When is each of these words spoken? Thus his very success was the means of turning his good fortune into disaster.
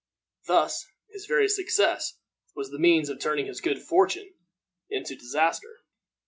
Thus 0.47 0.87
his 1.11 1.27
very 1.27 1.47
success 1.47 2.17
was 2.55 2.71
the 2.71 2.79
means 2.79 3.07
of 3.09 3.19
turning 3.19 3.45
his 3.45 3.61
good 3.61 3.77
fortune 3.83 4.33
into 4.89 5.15
disaster. 5.15 5.81